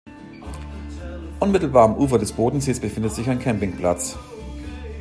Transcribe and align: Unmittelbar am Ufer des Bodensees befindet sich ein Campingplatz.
Unmittelbar 1.39 1.83
am 1.85 1.95
Ufer 1.95 2.17
des 2.17 2.31
Bodensees 2.31 2.79
befindet 2.79 3.13
sich 3.13 3.29
ein 3.29 3.37
Campingplatz. 3.37 4.17